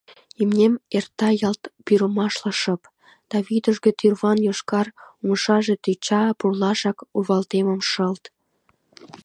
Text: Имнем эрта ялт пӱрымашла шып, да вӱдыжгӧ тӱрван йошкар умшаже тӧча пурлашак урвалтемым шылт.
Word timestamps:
Имнем 0.41 0.73
эрта 0.97 1.29
ялт 1.47 1.63
пӱрымашла 1.85 2.51
шып, 2.61 2.81
да 3.29 3.37
вӱдыжгӧ 3.47 3.91
тӱрван 3.99 4.37
йошкар 4.47 4.87
умшаже 5.23 5.75
тӧча 5.83 6.21
пурлашак 6.39 6.97
урвалтемым 7.17 7.81
шылт. 7.91 8.23